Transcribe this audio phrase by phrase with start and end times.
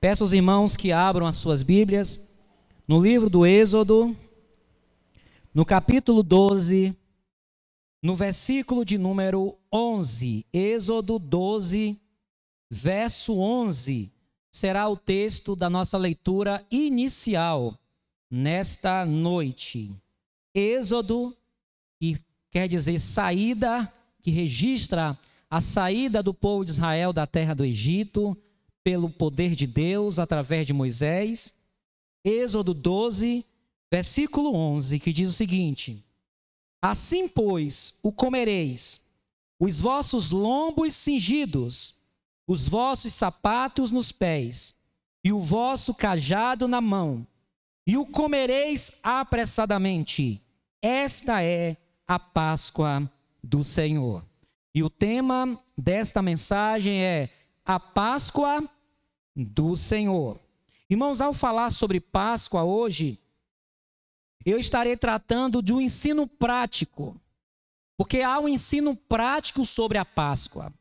[0.00, 2.26] Peço aos irmãos que abram as suas Bíblias
[2.88, 4.16] no livro do Êxodo,
[5.52, 6.96] no capítulo 12,
[8.02, 10.46] no versículo de número 11.
[10.50, 12.00] Êxodo 12,
[12.70, 14.10] verso 11,
[14.50, 17.78] será o texto da nossa leitura inicial
[18.30, 19.94] nesta noite.
[20.54, 21.36] Êxodo,
[21.98, 22.18] que
[22.50, 23.92] quer dizer saída,
[24.22, 25.18] que registra
[25.50, 28.34] a saída do povo de Israel da terra do Egito
[28.82, 31.54] pelo poder de Deus através de Moisés.
[32.24, 33.44] Êxodo 12,
[33.90, 36.04] versículo 11, que diz o seguinte:
[36.82, 39.02] Assim, pois, o comereis,
[39.58, 41.98] os vossos lombos cingidos,
[42.46, 44.74] os vossos sapatos nos pés,
[45.24, 47.26] e o vosso cajado na mão,
[47.86, 50.42] e o comereis apressadamente.
[50.82, 51.76] Esta é
[52.06, 53.10] a Páscoa
[53.42, 54.24] do Senhor.
[54.74, 57.30] E o tema desta mensagem é
[57.64, 58.68] a Páscoa
[59.44, 60.38] do Senhor.
[60.88, 63.18] Irmãos, ao falar sobre Páscoa hoje,
[64.44, 67.20] eu estarei tratando de um ensino prático,
[67.96, 70.72] porque há um ensino prático sobre a Páscoa.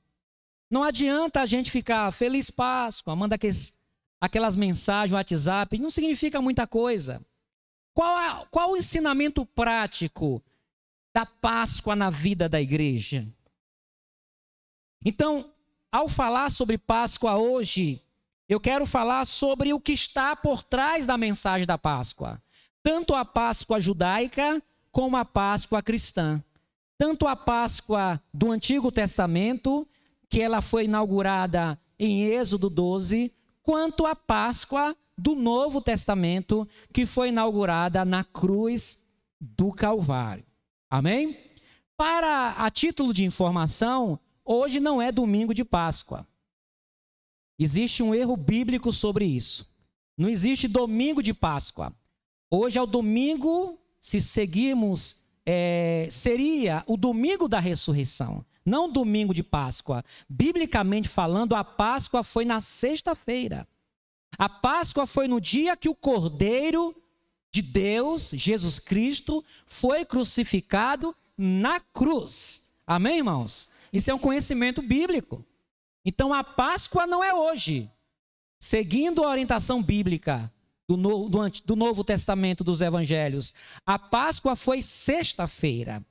[0.70, 3.78] Não adianta a gente ficar feliz Páscoa, manda aqueles,
[4.22, 7.26] aquelas mensagens WhatsApp, não significa muita coisa.
[7.94, 10.42] Qual, qual o ensinamento prático
[11.14, 13.28] da Páscoa na vida da igreja?
[15.04, 15.52] Então,
[15.92, 18.02] ao falar sobre Páscoa hoje,
[18.50, 22.42] eu quero falar sobre o que está por trás da mensagem da Páscoa.
[22.82, 26.44] Tanto a Páscoa judaica como a Páscoa cristã.
[26.98, 29.88] Tanto a Páscoa do Antigo Testamento,
[30.28, 37.30] que ela foi inaugurada em Êxodo 12, quanto a Páscoa do Novo Testamento, que foi
[37.30, 39.06] inaugurada na cruz
[39.40, 40.44] do Calvário.
[40.90, 41.38] Amém?
[41.96, 44.20] Para a título de informação,
[44.52, 46.26] Hoje não é domingo de Páscoa.
[47.60, 49.70] Existe um erro bíblico sobre isso.
[50.18, 51.94] Não existe domingo de Páscoa.
[52.50, 59.44] Hoje é o domingo, se seguirmos, é, seria o domingo da ressurreição, não domingo de
[59.44, 60.06] Páscoa.
[60.28, 63.68] Biblicamente falando, a Páscoa foi na sexta-feira.
[64.38, 66.96] A Páscoa foi no dia que o Cordeiro
[67.52, 72.70] de Deus, Jesus Cristo, foi crucificado na cruz.
[72.86, 73.70] Amém, irmãos?
[73.92, 75.44] Isso é um conhecimento bíblico.
[76.06, 77.90] Então a Páscoa não é hoje.
[78.60, 80.52] Seguindo a orientação bíblica
[80.88, 83.54] do, no, do, do Novo Testamento dos Evangelhos,
[83.86, 86.04] a Páscoa foi sexta-feira.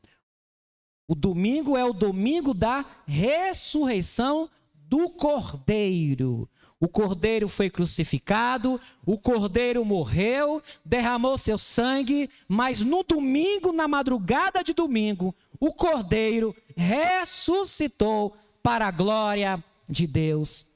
[1.07, 6.49] O domingo é o domingo da ressurreição do Cordeiro.
[6.81, 14.63] O cordeiro foi crucificado, o cordeiro morreu, derramou seu sangue, mas no domingo, na madrugada
[14.63, 20.73] de domingo, o cordeiro ressuscitou para a glória de Deus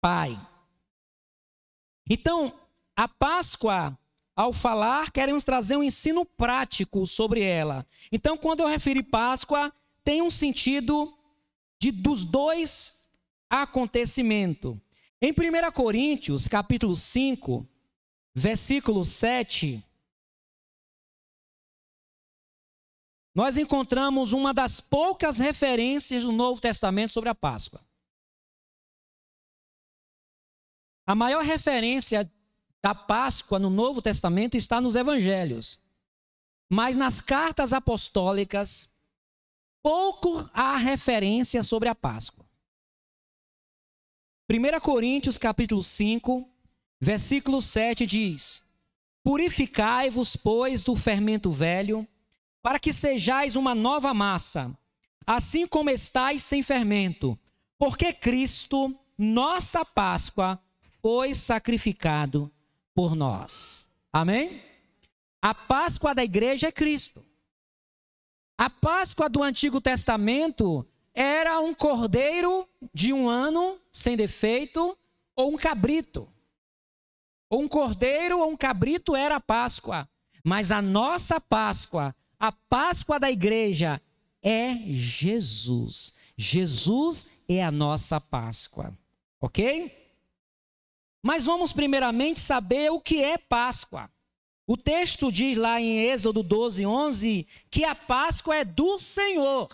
[0.00, 0.38] Pai.
[2.08, 2.52] Então,
[2.96, 3.96] a Páscoa,
[4.34, 7.86] ao falar, queremos trazer um ensino prático sobre ela.
[8.10, 9.72] Então, quando eu referi Páscoa,
[10.04, 11.16] tem um sentido
[11.78, 13.06] de dos dois
[13.48, 14.76] acontecimentos.
[15.20, 17.66] Em 1 Coríntios, capítulo 5,
[18.34, 19.84] versículo 7,
[23.34, 27.80] nós encontramos uma das poucas referências do Novo Testamento sobre a Páscoa.
[31.06, 32.30] A maior referência
[32.82, 35.80] da Páscoa no Novo Testamento está nos Evangelhos.
[36.70, 38.92] Mas nas cartas apostólicas,
[39.82, 42.46] pouco há referência sobre a Páscoa.
[44.50, 46.48] 1 Coríntios capítulo 5,
[47.00, 48.64] versículo 7 diz:
[49.24, 52.06] Purificai-vos, pois, do fermento velho,
[52.62, 54.76] para que sejais uma nova massa,
[55.26, 57.38] assim como estáis sem fermento,
[57.78, 60.60] porque Cristo, nossa Páscoa,
[61.02, 62.50] foi sacrificado
[62.94, 63.90] por nós.
[64.12, 64.62] Amém?
[65.42, 67.24] A Páscoa da igreja é Cristo.
[68.56, 74.96] A Páscoa do Antigo Testamento era um cordeiro de um ano sem defeito
[75.34, 76.28] ou um cabrito.
[77.50, 80.08] Ou um cordeiro ou um cabrito era a Páscoa.
[80.44, 84.00] Mas a nossa Páscoa, a Páscoa da igreja,
[84.40, 86.14] é Jesus.
[86.36, 88.96] Jesus é a nossa Páscoa.
[89.40, 90.01] Ok?
[91.22, 94.10] Mas vamos primeiramente saber o que é Páscoa.
[94.66, 99.68] O texto diz lá em Êxodo 12, 11, que a Páscoa é do Senhor.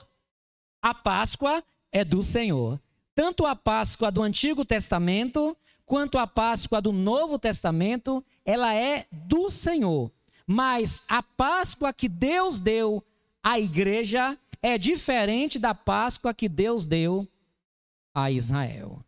[0.83, 2.81] A Páscoa é do Senhor.
[3.15, 9.49] Tanto a Páscoa do Antigo Testamento quanto a Páscoa do Novo Testamento, ela é do
[9.49, 10.12] Senhor.
[10.47, 13.03] Mas a Páscoa que Deus deu
[13.43, 17.27] à igreja é diferente da Páscoa que Deus deu
[18.15, 19.03] a Israel.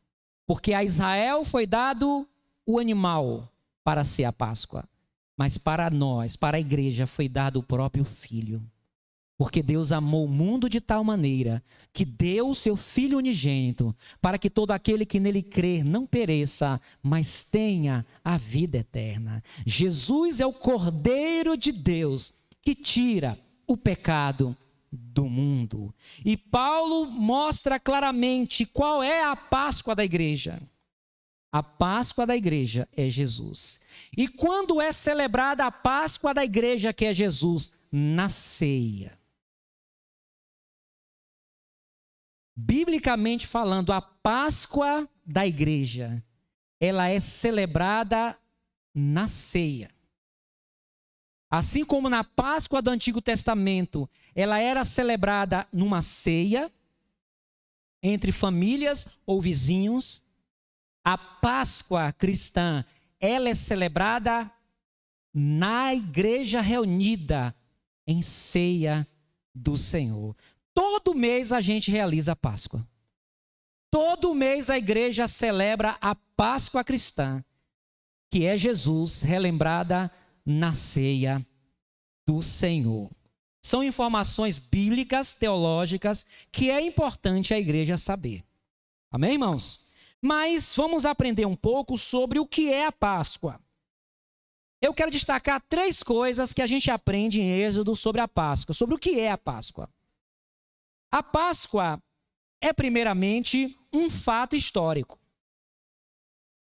[0.50, 2.26] Porque a Israel foi dado
[2.66, 3.48] o animal
[3.84, 4.82] para ser a Páscoa,
[5.36, 8.60] mas para nós, para a igreja, foi dado o próprio Filho.
[9.38, 11.62] Porque Deus amou o mundo de tal maneira
[11.92, 16.80] que deu o seu Filho unigênito, para que todo aquele que nele crer não pereça,
[17.00, 19.44] mas tenha a vida eterna.
[19.64, 23.38] Jesus é o Cordeiro de Deus que tira
[23.68, 24.56] o pecado
[24.90, 25.94] do mundo.
[26.24, 30.60] E Paulo mostra claramente qual é a Páscoa da igreja.
[31.52, 33.80] A Páscoa da igreja é Jesus.
[34.16, 37.74] E quando é celebrada a Páscoa da igreja, que é Jesus?
[37.90, 39.20] Na ceia.
[42.60, 46.22] biblicamente falando, a Páscoa da igreja,
[46.78, 48.36] ela é celebrada
[48.94, 49.90] na ceia.
[51.50, 56.70] Assim como na Páscoa do Antigo Testamento, ela era celebrada numa ceia
[58.02, 60.22] entre famílias ou vizinhos,
[61.04, 62.84] a Páscoa cristã,
[63.18, 64.50] ela é celebrada
[65.34, 67.54] na igreja reunida
[68.06, 69.06] em ceia
[69.54, 70.36] do Senhor.
[70.72, 72.86] Todo mês a gente realiza a Páscoa.
[73.90, 77.44] Todo mês a igreja celebra a Páscoa cristã,
[78.30, 80.10] que é Jesus relembrada
[80.44, 81.44] na ceia
[82.26, 83.10] do Senhor.
[83.62, 88.42] São informações bíblicas, teológicas, que é importante a igreja saber.
[89.10, 89.88] Amém, irmãos?
[90.20, 93.60] Mas vamos aprender um pouco sobre o que é a Páscoa.
[94.80, 98.94] Eu quero destacar três coisas que a gente aprende em Êxodo sobre a Páscoa, sobre
[98.94, 99.90] o que é a Páscoa.
[101.10, 102.02] A Páscoa
[102.60, 105.18] é, primeiramente, um fato histórico.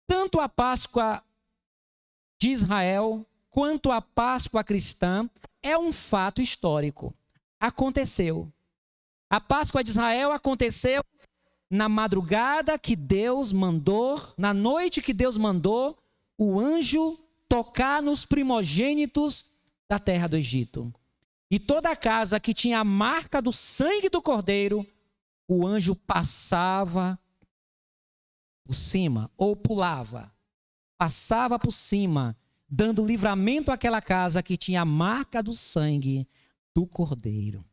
[0.08, 1.24] Tanto a Páscoa
[2.40, 5.30] de Israel quanto a Páscoa cristã
[5.64, 7.16] é um fato histórico.
[7.58, 8.52] Aconteceu.
[9.30, 11.02] A Páscoa de Israel aconteceu
[11.70, 15.98] na madrugada que Deus mandou, na noite que Deus mandou
[16.38, 17.18] o anjo
[17.48, 19.56] tocar nos primogênitos
[19.88, 20.94] da terra do Egito.
[21.50, 24.86] E toda a casa que tinha a marca do sangue do cordeiro,
[25.48, 27.18] o anjo passava
[28.66, 30.30] por cima ou pulava,
[30.98, 32.36] passava por cima,
[32.70, 36.28] dando livramento àquela casa que tinha a marca do sangue
[36.74, 37.64] do cordeiro.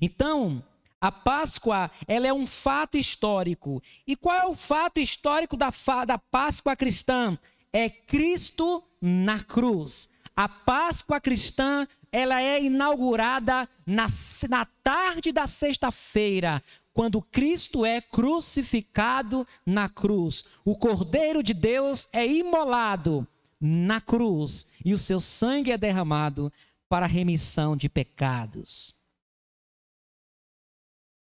[0.00, 0.64] Então,
[1.00, 3.82] a Páscoa, ela é um fato histórico.
[4.06, 5.70] E qual é o fato histórico da,
[6.06, 7.38] da Páscoa cristã?
[7.72, 10.10] É Cristo na cruz.
[10.34, 14.06] A Páscoa cristã ela é inaugurada na,
[14.48, 16.62] na tarde da sexta-feira,
[16.94, 20.44] quando Cristo é crucificado na cruz.
[20.64, 23.28] O Cordeiro de Deus é imolado
[23.60, 26.52] na cruz e o seu sangue é derramado
[26.88, 28.96] para a remissão de pecados.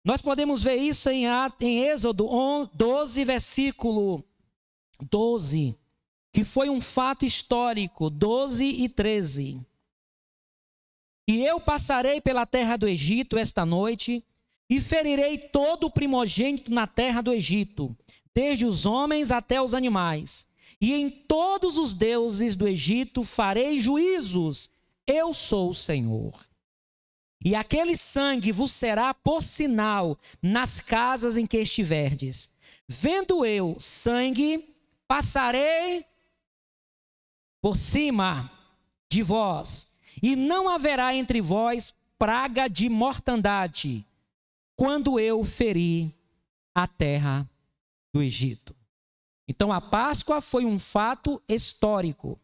[0.04, 1.26] Nós podemos ver isso em,
[1.62, 2.28] em Êxodo
[2.74, 4.24] 12, versículo
[5.02, 5.78] 12,
[6.32, 9.60] que foi um fato histórico, 12 e 13.
[11.28, 14.24] E eu passarei pela terra do Egito esta noite,
[14.70, 17.96] e ferirei todo o primogênito na terra do Egito,
[18.34, 20.46] desde os homens até os animais.
[20.80, 24.70] E em todos os deuses do Egito farei juízos.
[25.06, 26.46] Eu sou o Senhor.
[27.44, 32.52] E aquele sangue vos será por sinal nas casas em que estiverdes.
[32.88, 34.76] Vendo eu sangue,
[35.08, 36.06] passarei
[37.62, 38.52] por cima
[39.10, 39.92] de vós
[40.22, 44.06] e não haverá entre vós praga de mortandade,
[44.76, 46.14] quando eu feri
[46.74, 47.50] a terra
[48.14, 48.77] do Egito.
[49.48, 52.40] Então a Páscoa foi um fato histórico.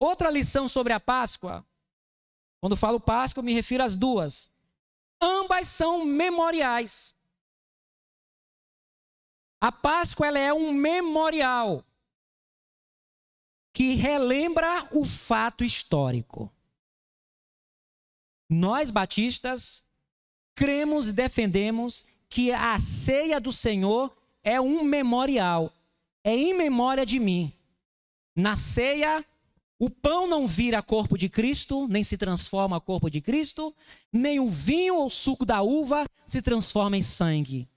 [0.00, 1.64] Outra lição sobre a Páscoa,
[2.60, 4.52] quando falo Páscoa, me refiro às duas.
[5.20, 7.14] Ambas são memoriais.
[9.60, 11.84] A Páscoa ela é um memorial
[13.72, 16.52] que relembra o fato histórico.
[18.48, 19.86] Nós, batistas,
[20.54, 24.16] cremos e defendemos que a ceia do Senhor
[24.48, 25.70] é um memorial,
[26.24, 27.52] é em memória de mim.
[28.34, 29.22] Na ceia,
[29.78, 33.74] o pão não vira corpo de Cristo, nem se transforma corpo de Cristo,
[34.10, 37.68] nem o vinho ou suco da uva se transforma em sangue.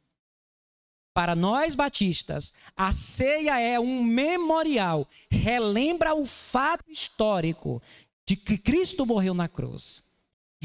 [1.13, 7.81] Para nós batistas, a ceia é um memorial, relembra o fato histórico
[8.25, 10.09] de que Cristo morreu na cruz.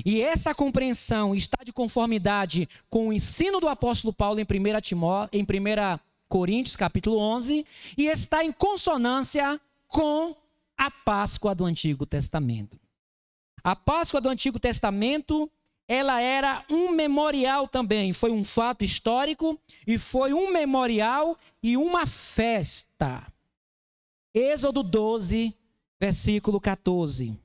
[0.04, 5.28] E essa compreensão está de conformidade com o ensino do apóstolo Paulo em 1, Timó,
[5.32, 5.98] em 1
[6.28, 7.64] Coríntios, capítulo 11,
[7.96, 10.36] e está em consonância com
[10.76, 12.78] a Páscoa do Antigo Testamento.
[13.62, 15.50] A Páscoa do Antigo Testamento
[15.88, 18.12] ela era um memorial também.
[18.12, 23.24] Foi um fato histórico e foi um memorial e uma festa.
[24.34, 25.54] Êxodo 12,
[25.98, 27.38] versículo 14.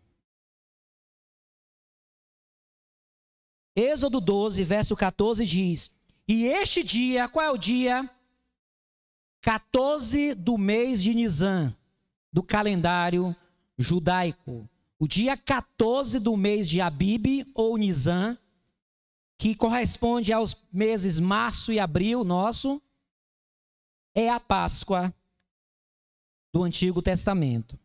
[3.76, 5.96] Êxodo 12, verso 14 diz:
[6.28, 8.10] E este dia, qual é o dia?
[9.42, 11.76] 14 do mês de Nisan,
[12.32, 13.36] do calendário
[13.78, 14.70] judaico.
[15.00, 18.38] O dia 14 do mês de Abib ou Nisan,
[19.38, 22.80] que corresponde aos meses março e abril nosso,
[24.14, 25.12] é a Páscoa
[26.54, 27.80] do Antigo Testamento.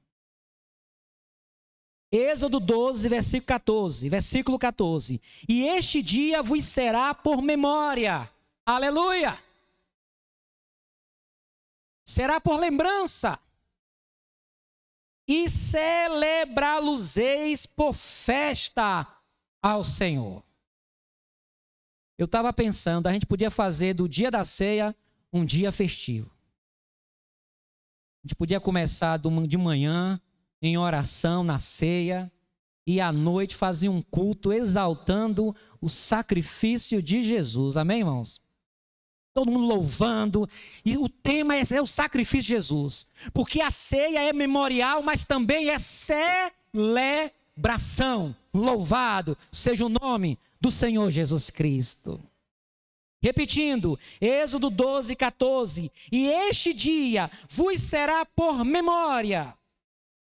[2.16, 5.22] Êxodo 12, versículo 14, versículo 14.
[5.48, 8.28] E este dia vos será por memória.
[8.64, 9.38] Aleluia!
[12.04, 13.38] Será por lembrança.
[15.28, 19.04] E celebrá-los-eis por festa
[19.60, 20.40] ao Senhor.
[22.16, 24.94] Eu estava pensando, a gente podia fazer do dia da ceia
[25.32, 26.30] um dia festivo.
[28.24, 30.20] A gente podia começar de manhã
[30.62, 32.30] em oração na ceia
[32.86, 37.76] e à noite fazer um culto exaltando o sacrifício de Jesus.
[37.76, 38.40] Amém, irmãos?
[39.34, 40.48] Todo mundo louvando.
[40.84, 43.10] E o tema é, é o sacrifício de Jesus.
[43.34, 46.24] Porque a ceia é memorial, mas também é celebração.
[48.54, 52.20] Louvado seja o nome do Senhor Jesus Cristo.
[53.22, 55.92] Repetindo, Êxodo 12, 14.
[56.12, 59.52] E este dia vos será por memória,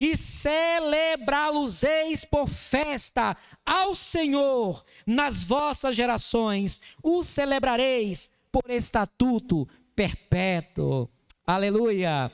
[0.03, 11.09] e celebrá-los-eis por festa ao Senhor nas vossas gerações, o celebrareis por estatuto perpétuo.
[11.47, 12.33] Aleluia!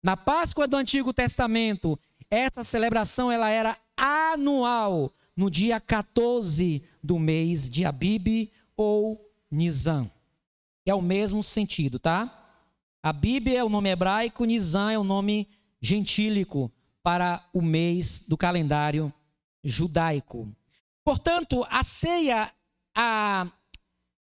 [0.00, 1.98] Na Páscoa do Antigo Testamento,
[2.30, 10.08] essa celebração ela era anual, no dia 14 do mês de Abib ou Nizam.
[10.86, 12.32] É o mesmo sentido, tá?
[13.02, 15.48] A Bíblia é o nome hebraico, Nizam é o nome
[15.80, 16.72] gentílico
[17.08, 19.10] para o mês do calendário
[19.64, 20.54] judaico.
[21.02, 22.52] Portanto, a ceia,
[22.94, 23.50] a,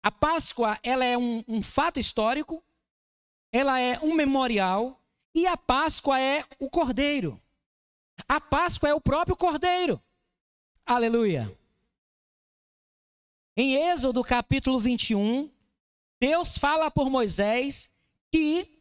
[0.00, 2.62] a Páscoa, ela é um, um fato histórico,
[3.50, 5.02] ela é um memorial,
[5.34, 7.42] e a Páscoa é o cordeiro.
[8.28, 10.00] A Páscoa é o próprio cordeiro.
[10.86, 11.52] Aleluia.
[13.56, 15.50] Em Êxodo capítulo 21,
[16.20, 17.92] Deus fala por Moisés
[18.30, 18.80] que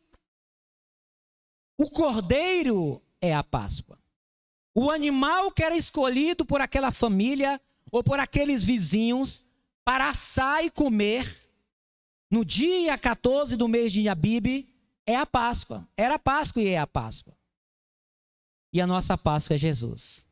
[1.79, 3.97] o cordeiro é a Páscoa.
[4.73, 7.59] O animal que era escolhido por aquela família
[7.91, 9.45] ou por aqueles vizinhos
[9.83, 11.49] para assar e comer
[12.29, 14.67] no dia 14 do mês de Abib
[15.05, 15.87] é a Páscoa.
[15.95, 17.35] Era a Páscoa e é a Páscoa.
[18.71, 20.27] E a nossa Páscoa é Jesus.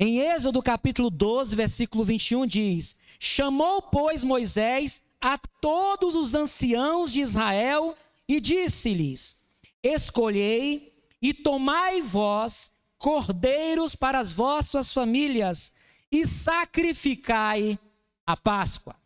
[0.00, 7.20] Em Êxodo capítulo 12, versículo 21 diz: Chamou, pois, Moisés a todos os anciãos de
[7.20, 7.96] Israel
[8.28, 9.44] e disse-lhes:
[9.82, 15.72] Escolhei e tomai vós cordeiros para as vossas famílias
[16.10, 17.78] e sacrificai
[18.26, 18.96] a Páscoa.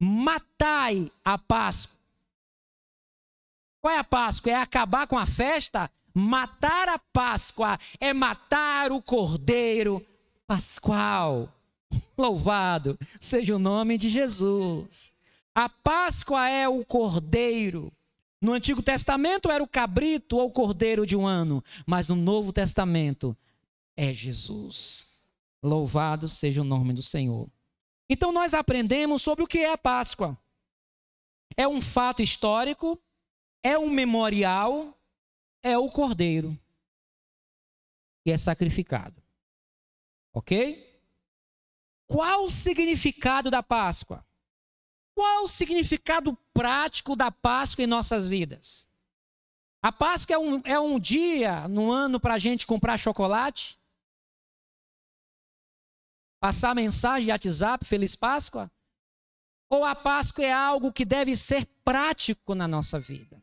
[0.00, 1.98] Matai a Páscoa.
[3.80, 4.52] Qual é a Páscoa?
[4.52, 5.90] É acabar com a festa?
[6.14, 10.04] Matar a Páscoa é matar o cordeiro
[10.46, 11.52] pascual.
[12.16, 15.12] Louvado seja o nome de Jesus.
[15.54, 17.92] A Páscoa é o cordeiro.
[18.40, 22.52] No Antigo Testamento era o cabrito ou o cordeiro de um ano, mas no Novo
[22.52, 23.36] Testamento
[23.96, 25.20] é Jesus.
[25.62, 27.50] Louvado seja o nome do Senhor.
[28.08, 30.38] Então nós aprendemos sobre o que é a Páscoa.
[31.56, 33.00] É um fato histórico,
[33.62, 34.96] é um memorial,
[35.62, 36.56] é o cordeiro
[38.22, 39.20] que é sacrificado.
[40.32, 41.02] Ok?
[42.06, 44.24] Qual o significado da Páscoa?
[45.18, 48.88] Qual o significado prático da Páscoa em nossas vidas?
[49.82, 53.76] A Páscoa é um, é um dia no ano para a gente comprar chocolate?
[56.38, 58.70] Passar mensagem de WhatsApp, Feliz Páscoa?
[59.68, 63.42] Ou a Páscoa é algo que deve ser prático na nossa vida?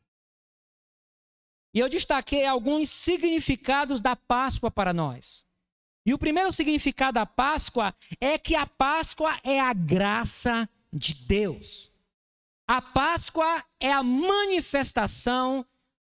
[1.74, 5.46] E eu destaquei alguns significados da Páscoa para nós.
[6.06, 11.92] E o primeiro significado da Páscoa é que a Páscoa é a graça de Deus.
[12.68, 15.66] A Páscoa é a manifestação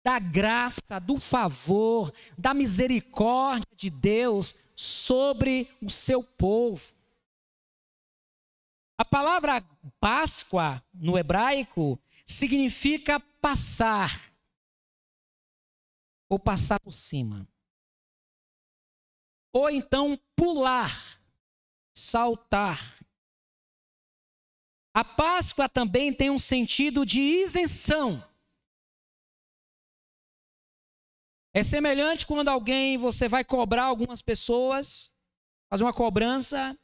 [0.04, 6.94] da graça, do favor, da misericórdia de Deus sobre o seu povo.
[8.98, 9.60] A palavra
[9.98, 14.32] Páscoa no hebraico significa passar
[16.28, 17.48] ou passar por cima.
[19.52, 21.18] Ou então pular,
[21.94, 22.95] saltar.
[24.96, 28.26] A Páscoa também tem um sentido de isenção.
[31.52, 35.12] É semelhante quando alguém, você vai cobrar algumas pessoas,
[35.68, 36.74] fazer uma cobrança,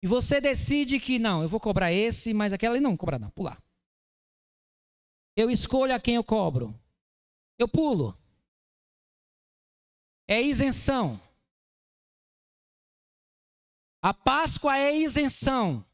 [0.00, 3.30] e você decide que não, eu vou cobrar esse, mas aquela ali não cobrar não,
[3.30, 3.60] pular.
[5.34, 6.72] Eu escolho a quem eu cobro.
[7.58, 8.16] Eu pulo.
[10.28, 11.20] É isenção.
[14.00, 15.84] A Páscoa é isenção.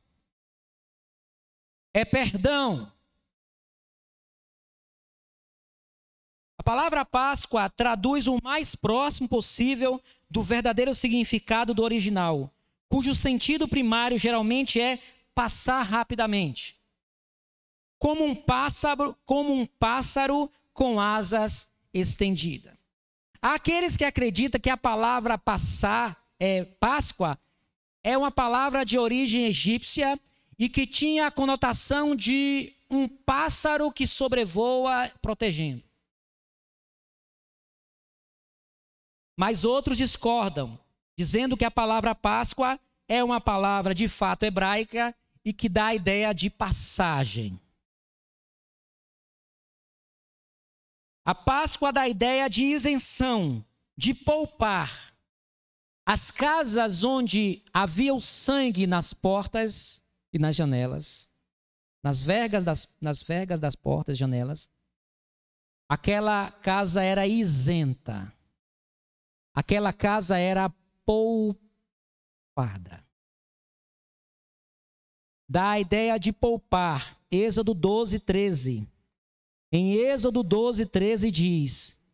[1.95, 2.93] É perdão.
[6.59, 12.53] A palavra Páscoa traduz o mais próximo possível do verdadeiro significado do original,
[12.89, 14.99] cujo sentido primário geralmente é
[15.35, 16.77] passar rapidamente.
[17.97, 22.75] Como um pássaro, como um pássaro com asas estendidas.
[23.41, 27.39] Há aqueles que acreditam que a palavra passar, é, Páscoa,
[28.03, 30.19] é uma palavra de origem egípcia
[30.59, 35.83] e que tinha a conotação de um pássaro que sobrevoa protegendo.
[39.37, 40.79] Mas outros discordam,
[41.17, 45.95] dizendo que a palavra Páscoa é uma palavra de fato hebraica e que dá a
[45.95, 47.61] ideia de passagem.
[51.27, 53.65] A Páscoa dá a ideia de isenção,
[53.97, 55.15] de poupar.
[56.07, 60.04] As casas onde havia o sangue nas portas
[60.35, 61.27] e nas janelas,
[62.03, 64.69] nas vergas das, nas vergas das portas janelas,
[65.89, 68.31] aquela casa era isenta.
[69.55, 70.69] Aquela casa era
[71.07, 71.63] poupada.
[75.49, 77.17] Dá a ideia de poupar.
[77.31, 78.87] Êxodo 12, 13.
[79.71, 82.05] Em Êxodo 12, 13 diz: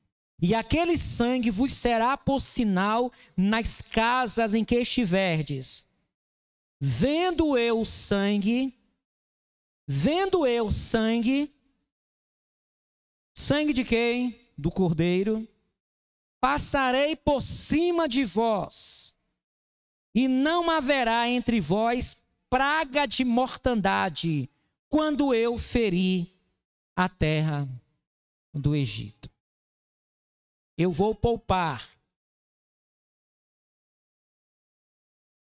[0.43, 5.87] e aquele sangue vos será por sinal nas casas em que estiverdes.
[6.81, 8.75] Vendo eu sangue,
[9.87, 11.55] vendo eu sangue,
[13.35, 14.41] sangue de quem?
[14.57, 15.47] Do cordeiro,
[16.41, 19.19] passarei por cima de vós,
[20.15, 24.49] e não haverá entre vós praga de mortandade,
[24.89, 26.35] quando eu feri
[26.97, 27.69] a terra
[28.55, 29.31] do Egito
[30.83, 31.91] eu vou poupar.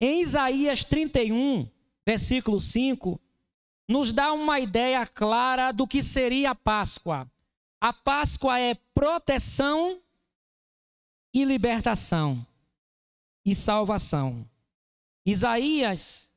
[0.01, 1.69] Em Isaías 31,
[2.05, 3.19] versículo 5,
[3.89, 7.31] nos dá uma ideia clara do que seria a Páscoa.
[7.81, 10.01] A Páscoa é proteção
[11.33, 12.47] e libertação
[13.45, 14.49] e salvação.
[15.25, 16.29] Isaías,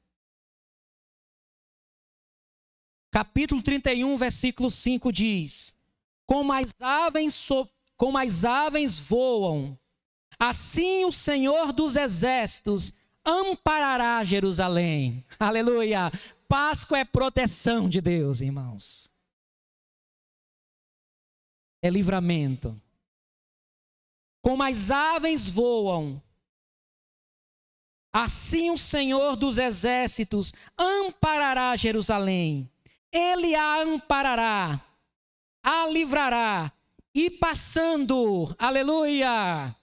[3.11, 5.75] capítulo 31, versículo 5 diz:
[6.25, 7.67] Como as aves so
[7.97, 9.77] como as aves voam,
[10.39, 12.93] assim o Senhor dos exércitos
[13.29, 15.23] amparará Jerusalém.
[15.39, 16.11] Aleluia!
[16.47, 19.11] Páscoa é proteção de Deus, irmãos.
[21.81, 22.79] É livramento.
[24.41, 26.21] Como as aves voam,
[28.11, 32.69] assim o Senhor dos exércitos amparará Jerusalém.
[33.11, 34.81] Ele a amparará,
[35.63, 36.71] a livrará
[37.13, 39.75] e passando, aleluia,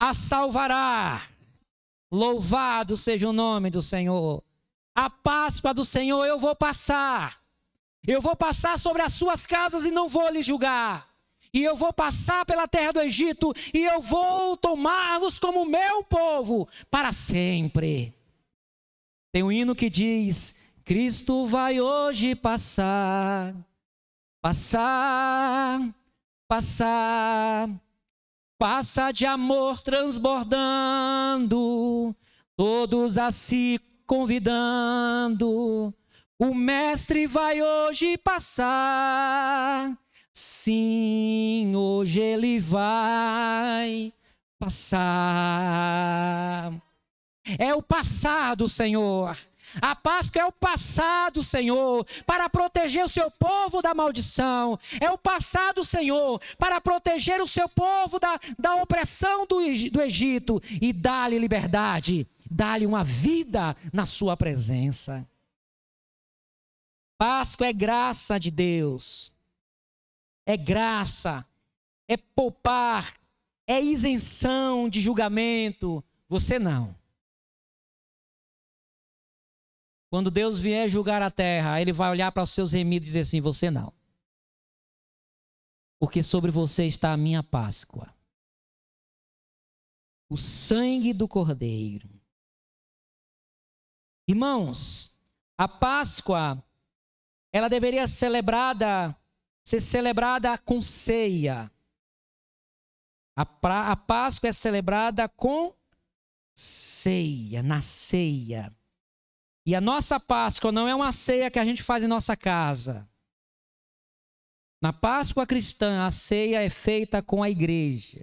[0.00, 1.33] a salvará.
[2.14, 4.42] Louvado seja o nome do Senhor.
[4.94, 7.40] A Páscoa do Senhor eu vou passar.
[8.06, 11.08] Eu vou passar sobre as suas casas e não vou lhe julgar.
[11.52, 16.68] E eu vou passar pela terra do Egito e eu vou tomar-vos como meu povo
[16.90, 18.14] para sempre.
[19.32, 23.54] Tem um hino que diz: Cristo vai hoje passar,
[24.40, 25.80] passar
[26.48, 27.68] passar,
[28.58, 32.16] passa de amor transbordando,
[32.56, 35.92] todos a se convidando.
[36.38, 39.96] O mestre vai hoje passar.
[40.32, 44.12] Sim, hoje ele vai
[44.58, 45.02] passar.
[47.58, 49.36] É o passado, Senhor.
[49.80, 54.78] A Páscoa é o passado, Senhor, para proteger o seu povo da maldição.
[55.00, 59.56] É o passado, Senhor, para proteger o seu povo da, da opressão do,
[59.90, 65.26] do Egito e dar-lhe liberdade, dar-lhe uma vida na sua presença.
[67.16, 69.32] Páscoa é graça de Deus,
[70.44, 71.46] é graça,
[72.08, 73.14] é poupar,
[73.66, 76.04] é isenção de julgamento.
[76.28, 76.94] Você não.
[80.14, 83.20] Quando Deus vier julgar a terra, ele vai olhar para os seus remidos e dizer
[83.22, 83.92] assim: Você não.
[85.98, 88.14] Porque sobre você está a minha Páscoa.
[90.30, 92.08] O sangue do Cordeiro.
[94.28, 95.18] Irmãos,
[95.58, 96.62] a Páscoa,
[97.52, 99.18] ela deveria ser celebrada,
[99.64, 101.68] ser celebrada com ceia.
[103.34, 105.74] A, pra, a Páscoa é celebrada com
[106.54, 108.72] ceia, na ceia.
[109.66, 113.08] E a nossa Páscoa não é uma ceia que a gente faz em nossa casa.
[114.82, 118.22] Na Páscoa cristã, a ceia é feita com a igreja.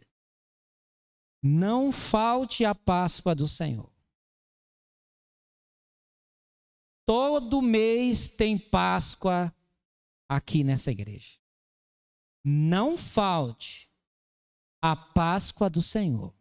[1.41, 3.91] Não falte a Páscoa do Senhor.
[7.07, 9.53] Todo mês tem Páscoa
[10.29, 11.39] aqui nessa igreja.
[12.43, 13.89] Não falte
[14.79, 16.33] a Páscoa do Senhor.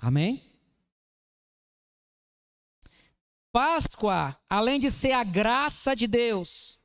[0.00, 0.47] Amém?
[3.52, 6.80] Páscoa, além de ser a graça de Deus,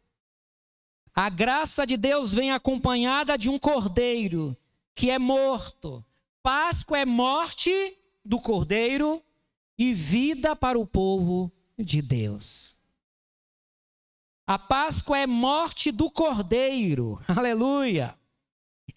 [1.13, 4.57] a graça de Deus vem acompanhada de um cordeiro
[4.95, 6.03] que é morto.
[6.41, 7.71] Páscoa é morte
[8.25, 9.21] do cordeiro
[9.77, 12.75] e vida para o povo de Deus.
[14.45, 17.21] A Páscoa é morte do cordeiro.
[17.27, 18.17] Aleluia.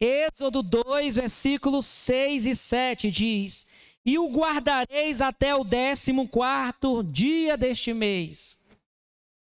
[0.00, 3.66] Êxodo 2, versículos 6 e 7 diz:
[4.06, 8.56] E o guardareis até o décimo quarto dia deste mês.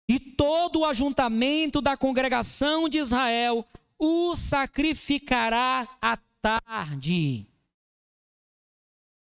[0.09, 3.63] E todo o ajuntamento da congregação de Israel
[3.99, 7.47] o sacrificará à tarde.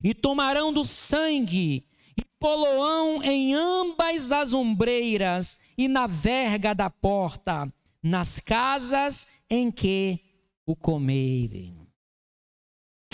[0.02, 1.86] E tomarão do sangue
[2.18, 10.18] e poloão em ambas as ombreiras e na verga da porta, nas casas em que
[10.66, 11.81] o comerem.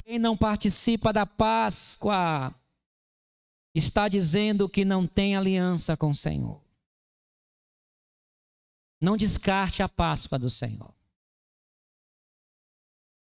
[0.08, 2.54] Quem não participa da Páscoa
[3.74, 6.62] está dizendo que não tem aliança com o Senhor.
[8.98, 10.94] Não descarte a Páscoa do Senhor.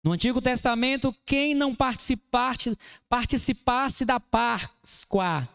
[0.04, 2.78] No Antigo Testamento, quem não participasse,
[4.06, 5.50] da Páscoa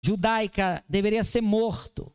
[0.00, 2.14] judaica deveria ser morto.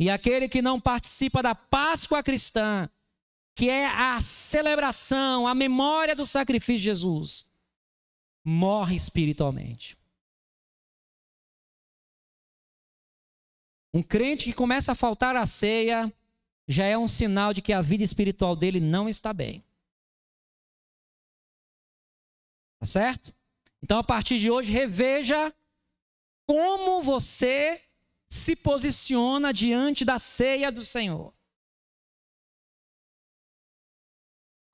[0.00, 2.88] E aquele que não participa da Páscoa cristã,
[3.54, 7.48] que é a celebração, a memória do sacrifício de Jesus,
[8.44, 9.96] morre espiritualmente.
[13.92, 16.12] Um crente que começa a faltar a ceia
[16.66, 19.62] já é um sinal de que a vida espiritual dele não está bem.
[22.80, 23.32] Tá certo?
[23.80, 25.54] Então, a partir de hoje, reveja
[26.46, 27.80] como você
[28.28, 31.32] se posiciona diante da ceia do Senhor.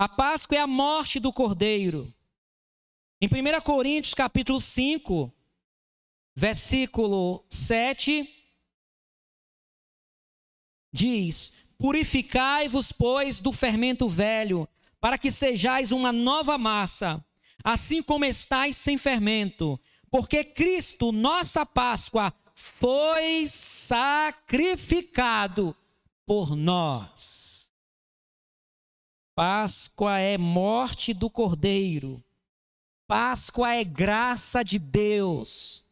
[0.01, 2.11] A Páscoa é a morte do Cordeiro.
[3.21, 5.31] Em 1 Coríntios capítulo 5,
[6.35, 8.27] versículo 7,
[10.91, 14.67] diz: Purificai-vos, pois, do fermento velho,
[14.99, 17.23] para que sejais uma nova massa,
[17.63, 19.79] assim como estáis sem fermento,
[20.11, 25.77] porque Cristo, nossa Páscoa, foi sacrificado
[26.25, 27.50] por nós.
[29.43, 32.23] Páscoa é morte do Cordeiro.
[33.07, 35.83] Páscoa é graça de Deus.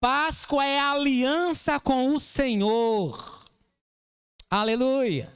[0.00, 3.44] Páscoa é aliança com o Senhor.
[4.50, 5.32] Aleluia.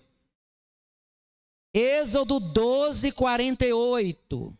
[1.72, 4.58] Êxodo 12, 48.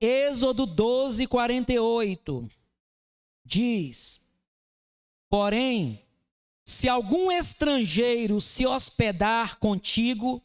[0.00, 2.48] Êxodo 12, 48
[3.44, 4.20] diz:
[5.30, 6.04] Porém,
[6.66, 10.42] se algum estrangeiro se hospedar contigo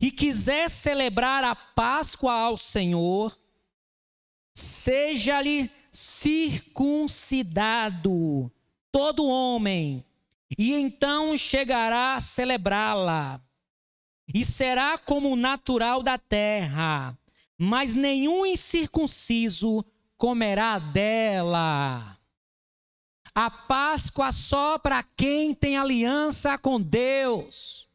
[0.00, 3.36] e quiser celebrar a Páscoa ao Senhor,
[4.54, 8.52] seja-lhe circuncidado
[8.92, 10.04] todo homem,
[10.58, 13.40] e então chegará a celebrá-la,
[14.32, 17.18] e será como natural da terra
[17.64, 19.84] mas nenhum incircunciso
[20.18, 22.18] comerá dela.
[23.34, 27.88] A Páscoa só para quem tem aliança com Deus.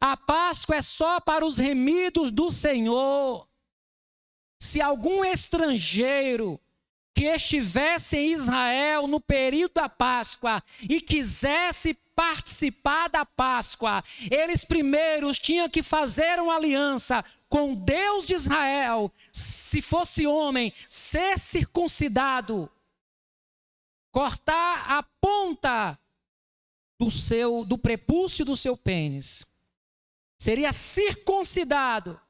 [0.00, 3.46] A Páscoa é só para os remidos do Senhor.
[4.58, 6.58] Se algum estrangeiro
[7.14, 15.38] que estivesse em Israel no período da Páscoa e quisesse participar da Páscoa, eles primeiros
[15.38, 22.68] tinham que fazer uma aliança com Deus de Israel, se fosse homem, ser circuncidado,
[24.14, 25.98] cortar a ponta
[27.00, 29.44] do seu do prepúcio do seu pênis.
[30.38, 32.20] Seria circuncidado.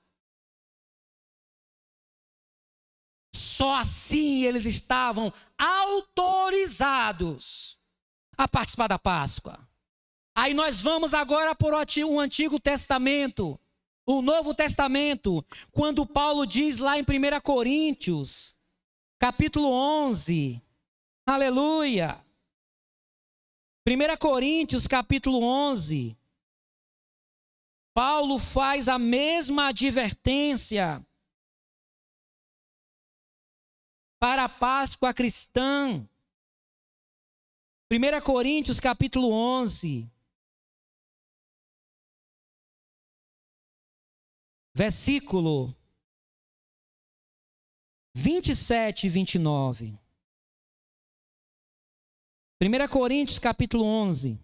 [3.35, 6.99] Só assim eles estavam autorizados
[8.37, 9.69] a participar da Páscoa.
[10.35, 13.61] Aí nós vamos agora por um Antigo Testamento
[14.07, 18.55] o Novo Testamento, quando Paulo diz lá em 1 Coríntios,
[19.19, 20.61] capítulo 11,
[21.27, 22.25] aleluia.
[23.87, 26.17] 1 Coríntios capítulo 11,
[27.95, 31.07] Paulo faz a mesma advertência
[34.19, 36.09] para a Páscoa cristã.
[37.93, 40.11] 1 Coríntios capítulo 11,
[44.75, 45.77] versículo
[48.17, 50.04] 27 e 29.
[52.63, 54.39] 1 Coríntios capítulo 11,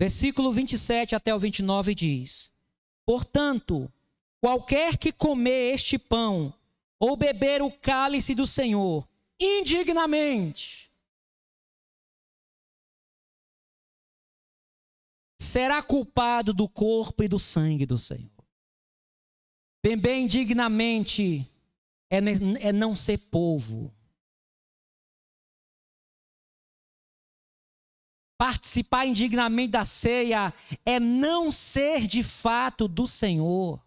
[0.00, 2.52] versículo 27 até o 29 diz:
[3.04, 3.92] Portanto,
[4.40, 6.52] qualquer que comer este pão
[6.98, 9.06] ou beber o cálice do Senhor
[9.38, 10.90] indignamente,
[15.40, 18.30] será culpado do corpo e do sangue do Senhor.
[19.82, 21.48] Beber indignamente
[22.10, 22.18] é,
[22.68, 23.94] é não ser povo.
[28.38, 30.54] Participar indignamente da ceia
[30.86, 33.82] é não ser de fato do Senhor.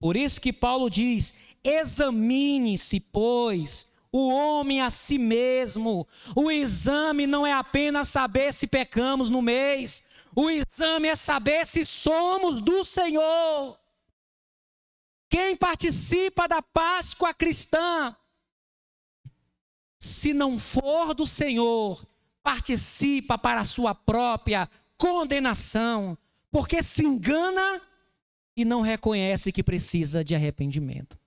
[0.00, 6.08] Por isso que Paulo diz: examine-se, pois, o homem a si mesmo.
[6.34, 11.84] O exame não é apenas saber se pecamos no mês, o exame é saber se
[11.84, 13.78] somos do Senhor.
[15.28, 18.16] Quem participa da Páscoa cristã
[20.04, 22.06] se não for do Senhor,
[22.42, 26.16] participa para a sua própria condenação,
[26.50, 27.80] porque se engana
[28.54, 31.18] e não reconhece que precisa de arrependimento.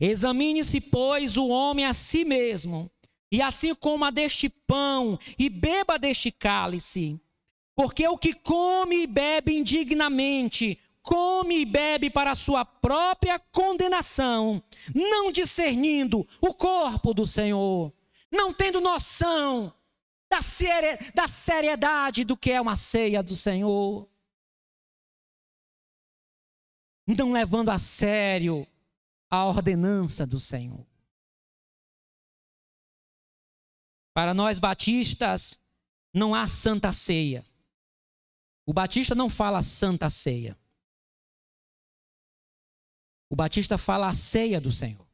[0.00, 2.90] Examine-se, pois, o homem a si mesmo,
[3.30, 7.20] e assim coma deste pão e beba deste cálice,
[7.76, 14.60] porque o que come e bebe indignamente come e bebe para a sua própria condenação,
[14.92, 17.94] não discernindo o corpo do Senhor,
[18.30, 19.72] não tendo noção
[20.28, 20.40] da,
[21.14, 24.08] da seriedade do que é uma ceia do Senhor,
[27.06, 28.66] não levando a sério
[29.30, 30.84] a ordenança do Senhor.
[34.12, 35.60] Para nós batistas,
[36.12, 37.46] não há santa ceia.
[38.64, 40.58] O batista não fala santa ceia.
[43.28, 45.06] O Batista fala a ceia do Senhor.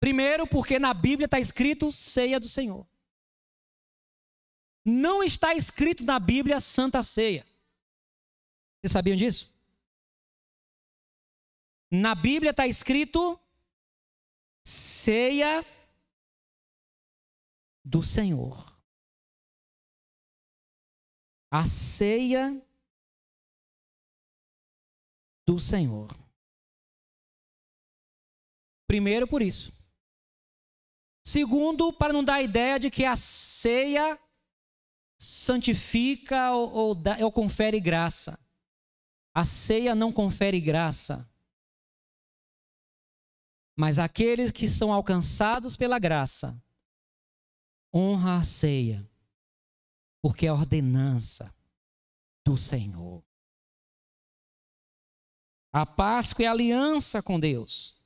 [0.00, 2.86] Primeiro, porque na Bíblia está escrito ceia do Senhor.
[4.84, 7.46] Não está escrito na Bíblia Santa Ceia.
[8.80, 9.52] Vocês sabiam disso?
[11.88, 13.38] Na Bíblia está escrito
[14.64, 15.64] ceia
[17.84, 18.76] do Senhor.
[21.50, 22.60] A ceia
[25.52, 26.08] do Senhor.
[28.86, 29.70] Primeiro, por isso.
[31.22, 34.18] Segundo, para não dar a ideia de que a ceia
[35.20, 38.38] santifica ou, ou, ou confere graça.
[39.34, 41.30] A ceia não confere graça.
[43.76, 46.58] Mas aqueles que são alcançados pela graça,
[47.94, 49.06] honra a ceia,
[50.22, 51.54] porque é ordenança
[52.42, 53.22] do Senhor.
[55.72, 57.96] A Páscoa é aliança com Deus.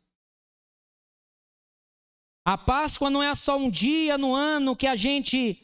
[2.44, 5.60] A Páscoa não é só um dia no ano que a gente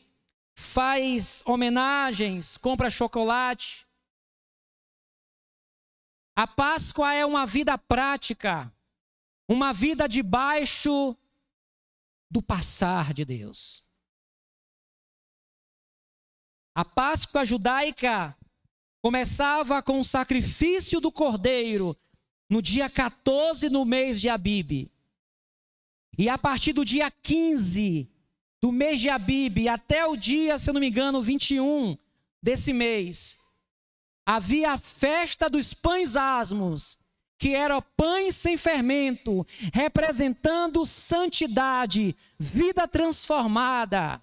[0.53, 3.87] faz homenagens, compra chocolate.
[6.35, 8.75] A Páscoa é uma vida prática,
[9.49, 11.17] uma vida debaixo
[12.29, 13.87] do passar de Deus.
[16.75, 18.37] A Páscoa judaica
[19.03, 21.97] começava com o sacrifício do cordeiro
[22.49, 24.93] no dia 14 no mês de Abibe.
[26.17, 28.09] E a partir do dia 15
[28.63, 31.99] do mês de Abibe até o dia, se eu não me engano, 21
[32.41, 33.39] desse mês,
[34.25, 36.97] havia a festa dos pães asmos,
[37.39, 44.23] que era pães sem fermento, representando santidade, vida transformada.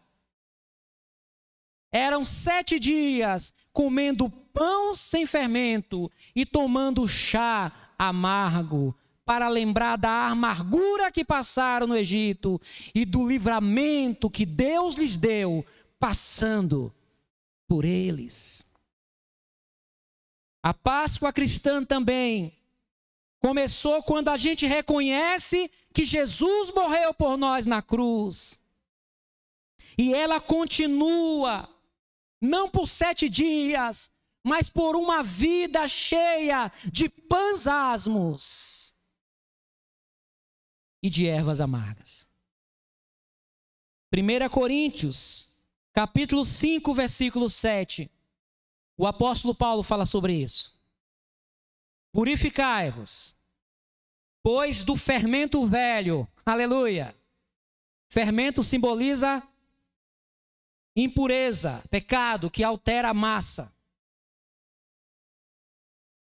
[1.92, 8.94] Eram sete dias comendo pão sem fermento e tomando chá amargo,
[9.24, 12.60] para lembrar da amargura que passaram no Egito
[12.94, 15.66] e do livramento que Deus lhes deu,
[15.98, 16.94] passando
[17.70, 18.66] por eles.
[20.62, 22.52] A Páscoa cristã também
[23.40, 28.62] começou quando a gente reconhece que Jesus morreu por nós na cruz.
[29.98, 31.70] E ela continua,
[32.42, 34.12] não por sete dias,
[34.50, 38.96] mas por uma vida cheia de pães asmos
[41.04, 42.28] e de ervas amargas.
[44.12, 45.56] 1 Coríntios,
[45.94, 48.10] capítulo 5, versículo 7.
[48.98, 50.82] O apóstolo Paulo fala sobre isso.
[52.12, 53.36] Purificai-vos,
[54.42, 57.16] pois do fermento velho, aleluia.
[58.10, 59.48] Fermento simboliza
[60.96, 63.72] impureza, pecado que altera a massa.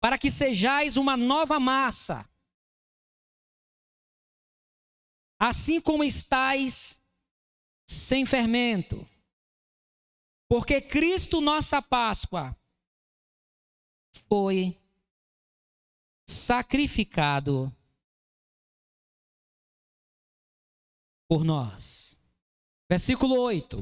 [0.00, 2.28] Para que sejais uma nova massa,
[5.38, 7.00] assim como estais
[7.86, 9.08] sem fermento.
[10.48, 12.56] Porque Cristo, nossa Páscoa,
[14.28, 14.80] foi
[16.28, 17.74] sacrificado
[21.28, 22.18] por nós.
[22.90, 23.78] Versículo 8.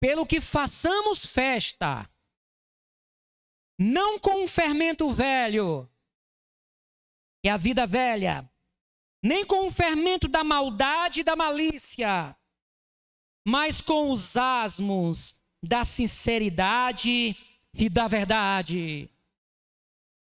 [0.00, 2.08] Pelo que façamos festa,
[3.82, 5.88] não com o fermento velho,
[7.42, 8.46] que é a vida velha,
[9.22, 12.36] nem com o fermento da maldade e da malícia,
[13.42, 17.34] mas com os asmos da sinceridade
[17.72, 19.08] e da verdade.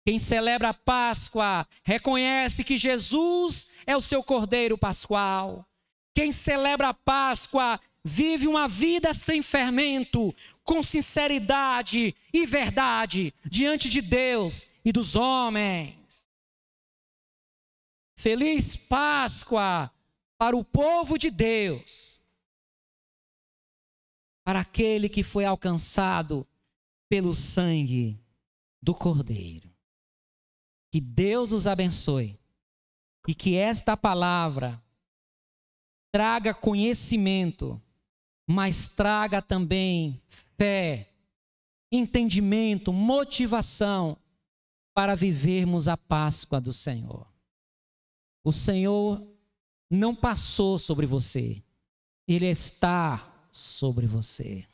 [0.06, 5.66] Quem celebra a Páscoa reconhece que Jesus é o seu cordeiro pascual.
[6.14, 10.34] Quem celebra a Páscoa vive uma vida sem fermento,
[10.70, 16.30] com sinceridade e verdade diante de Deus e dos homens.
[18.16, 19.92] Feliz Páscoa
[20.38, 22.22] para o povo de Deus,
[24.44, 26.48] para aquele que foi alcançado
[27.10, 28.24] pelo sangue
[28.80, 29.76] do Cordeiro.
[30.92, 32.40] Que Deus nos abençoe
[33.28, 34.80] e que esta palavra
[36.12, 37.82] traga conhecimento,
[38.52, 41.08] mas traga também fé,
[41.92, 44.18] entendimento, motivação
[44.92, 47.28] para vivermos a Páscoa do Senhor.
[48.44, 49.24] O Senhor
[49.88, 51.62] não passou sobre você,
[52.28, 54.66] ele está sobre você.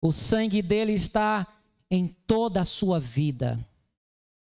[0.00, 1.46] O sangue dele está
[1.90, 3.62] em toda a sua vida.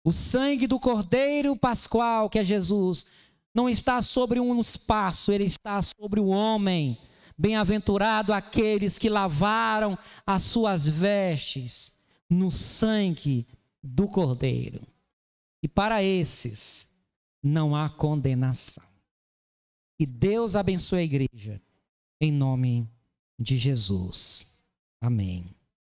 [0.04, 3.04] O sangue do Cordeiro Pascual, que é Jesus,
[3.52, 6.96] não está sobre um espaço, ele está sobre o homem.
[7.42, 11.92] Bem-aventurado aqueles que lavaram as suas vestes
[12.30, 13.48] no sangue
[13.82, 14.86] do Cordeiro.
[15.60, 16.88] E para esses
[17.42, 18.84] não há condenação.
[19.98, 21.60] Que Deus abençoe a igreja,
[22.20, 22.88] em nome
[23.36, 24.46] de Jesus.
[25.00, 25.52] Amém.